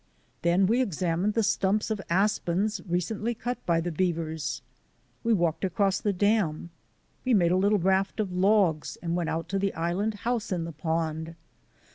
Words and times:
Then 0.41 0.65
we 0.65 0.81
examined 0.81 1.35
the 1.35 1.43
stumps 1.43 1.91
of 1.91 2.01
aspens 2.09 2.81
recently 2.89 3.35
cut 3.35 3.63
by 3.67 3.79
the 3.79 3.91
beavers. 3.91 4.63
We 5.23 5.31
walked 5.31 5.63
across 5.63 6.01
the 6.01 6.11
dam. 6.11 6.71
We 7.23 7.35
made 7.35 7.51
a 7.51 7.55
little 7.55 7.77
raft 7.77 8.19
of 8.19 8.31
logs 8.33 8.97
and 9.03 9.15
went 9.15 9.29
out 9.29 9.47
to 9.49 9.59
the 9.59 9.75
island 9.75 10.15
house 10.25 10.51
in 10.51 10.63
the 10.63 10.71
pond. 10.71 11.35